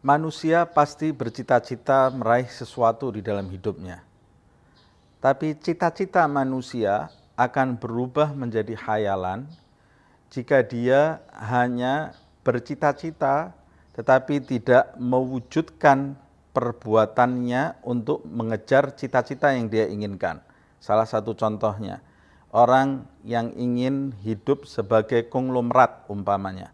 [0.00, 4.00] manusia pasti bercita-cita meraih sesuatu di dalam hidupnya.
[5.20, 9.44] Tapi cita-cita manusia akan berubah menjadi hayalan
[10.32, 13.52] jika dia hanya bercita-cita
[13.92, 16.16] tetapi tidak mewujudkan
[16.56, 20.40] perbuatannya untuk mengejar cita-cita yang dia inginkan.
[20.80, 22.00] Salah satu contohnya,
[22.48, 26.72] orang yang ingin hidup sebagai konglomerat umpamanya,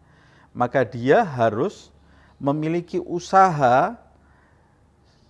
[0.55, 1.91] maka dia harus
[2.37, 3.97] memiliki usaha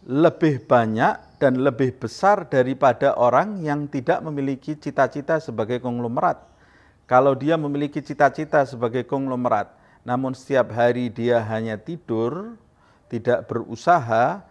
[0.07, 6.39] lebih banyak dan lebih besar daripada orang yang tidak memiliki cita-cita sebagai konglomerat.
[7.07, 9.71] Kalau dia memiliki cita-cita sebagai konglomerat,
[10.03, 12.55] namun setiap hari dia hanya tidur,
[13.07, 14.43] tidak berusaha,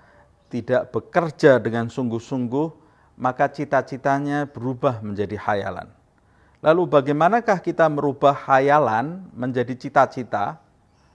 [0.49, 2.69] tidak bekerja dengan sungguh-sungguh,
[3.17, 5.89] maka cita-citanya berubah menjadi hayalan.
[6.65, 10.57] Lalu bagaimanakah kita merubah hayalan menjadi cita-cita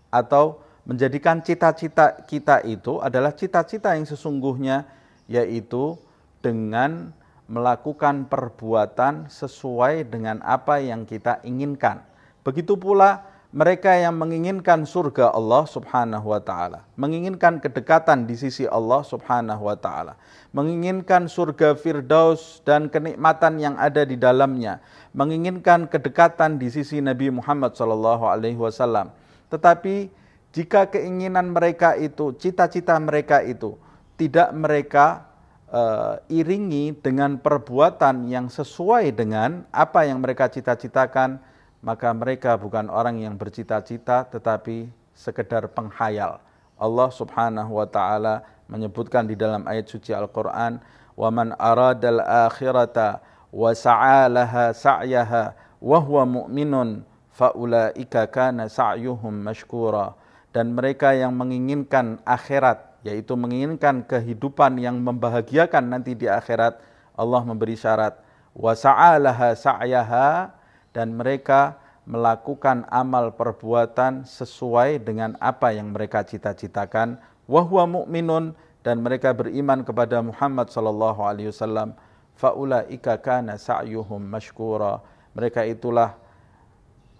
[0.09, 4.85] atau menjadikan cita-cita kita itu adalah cita-cita yang sesungguhnya
[5.29, 5.97] yaitu
[6.41, 7.13] dengan
[7.51, 11.99] melakukan perbuatan sesuai dengan apa yang kita inginkan.
[12.41, 19.03] Begitu pula mereka yang menginginkan surga Allah Subhanahu wa taala, menginginkan kedekatan di sisi Allah
[19.03, 20.15] Subhanahu wa taala,
[20.55, 24.79] menginginkan surga firdaus dan kenikmatan yang ada di dalamnya,
[25.11, 29.11] menginginkan kedekatan di sisi Nabi Muhammad wasallam.
[29.51, 30.20] Tetapi
[30.51, 33.79] jika keinginan mereka itu, cita-cita mereka itu
[34.19, 35.25] tidak mereka
[35.71, 41.39] uh, iringi dengan perbuatan yang sesuai dengan apa yang mereka cita-citakan,
[41.81, 46.37] maka mereka bukan orang yang bercita-cita tetapi sekedar penghayal.
[46.77, 50.77] Allah Subhanahu wa taala menyebutkan di dalam ayat suci Al-Qur'an,
[51.17, 57.01] "Wa man aradal akhirata wa sa'alaha sa'yaha wa huwa mu'minun
[57.33, 60.13] faulaika kana sa'yuhum mashkura."
[60.51, 66.77] Dan mereka yang menginginkan akhirat yaitu menginginkan kehidupan yang membahagiakan nanti di akhirat
[67.17, 68.19] Allah memberi syarat
[68.55, 70.51] wasa'alaha sa'yaha
[70.91, 77.15] dan mereka melakukan amal perbuatan sesuai dengan apa yang mereka cita-citakan.
[77.47, 81.95] Wahwa mu'minun dan mereka beriman kepada Muhammad sallallahu alaihi wasallam.
[82.35, 84.99] Faulaika kana sa'yuhum mashkura.
[85.37, 86.17] Mereka itulah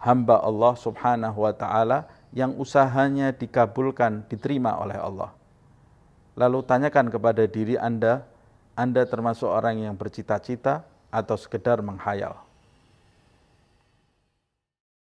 [0.02, 5.32] hamba Allah Subhanahu wa taala yang usahanya dikabulkan, diterima oleh Allah.
[6.36, 8.24] Lalu tanyakan kepada diri Anda,
[8.76, 12.51] Anda termasuk orang yang bercita-cita atau sekedar menghayal.